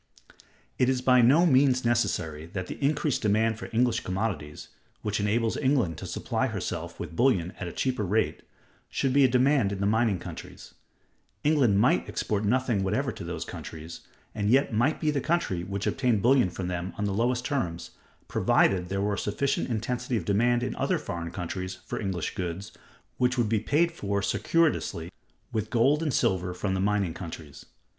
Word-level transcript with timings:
It 0.79 0.89
is 0.89 0.99
by 0.99 1.21
no 1.21 1.45
means 1.45 1.85
necessary 1.85 2.47
that 2.53 2.65
the 2.65 2.83
increased 2.83 3.21
demand 3.21 3.59
for 3.59 3.69
English 3.71 3.99
commodities, 3.99 4.69
which 5.03 5.19
enables 5.19 5.57
England 5.57 5.99
to 5.99 6.07
supply 6.07 6.47
herself 6.47 6.99
with 6.99 7.15
bullion 7.15 7.51
at 7.59 7.67
a 7.67 7.71
cheaper 7.71 8.01
rate, 8.03 8.41
should 8.89 9.13
be 9.13 9.23
a 9.23 9.27
demand 9.27 9.71
in 9.71 9.79
the 9.79 9.85
mining 9.85 10.17
countries. 10.17 10.73
England 11.43 11.79
might 11.79 12.09
export 12.09 12.43
nothing 12.43 12.81
whatever 12.81 13.11
to 13.11 13.23
those 13.23 13.45
countries, 13.45 13.99
and 14.33 14.49
yet 14.49 14.73
might 14.73 14.99
be 14.99 15.11
the 15.11 15.21
country 15.21 15.63
which 15.63 15.85
obtained 15.85 16.23
bullion 16.23 16.49
from 16.49 16.67
them 16.67 16.93
on 16.97 17.05
the 17.05 17.13
lowest 17.13 17.45
terms, 17.45 17.91
provided 18.27 18.89
there 18.89 19.01
were 19.01 19.13
a 19.13 19.19
sufficient 19.19 19.69
intensity 19.69 20.17
of 20.17 20.25
demand 20.25 20.63
in 20.63 20.75
other 20.77 20.97
foreign 20.97 21.29
countries 21.29 21.75
for 21.85 21.99
English 22.01 22.33
goods, 22.33 22.71
which 23.19 23.37
would 23.37 23.47
be 23.49 23.59
paid 23.59 23.91
for 23.91 24.23
circuitously, 24.23 25.11
with 25.53 25.69
gold 25.69 26.01
and 26.01 26.11
silver 26.11 26.55
from 26.55 26.73
the 26.73 26.79
mining 26.79 27.13
countries. 27.13 27.67